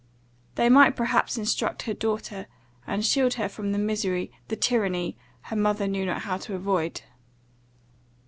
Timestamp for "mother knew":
5.55-6.07